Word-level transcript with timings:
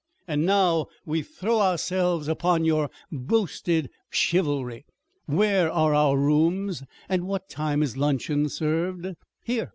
Here 0.25 0.33
and 0.33 0.47
now 0.47 0.87
we 1.05 1.21
throw 1.21 1.59
ourselves 1.59 2.27
upon 2.27 2.65
your 2.65 2.89
boasted 3.11 3.91
chivalry. 4.09 4.83
Where 5.27 5.71
are 5.71 5.93
our 5.93 6.17
rooms, 6.17 6.81
and 7.07 7.27
what 7.27 7.47
time 7.49 7.83
is 7.83 7.95
luncheon 7.97 8.49
served.'" 8.49 9.13
"Here! 9.43 9.69